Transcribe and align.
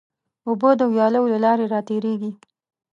اوبه 0.47 0.69
د 0.79 0.81
ویالو 0.93 1.31
له 1.33 1.37
لارې 1.45 1.65
راتېرېږي. 1.73 2.31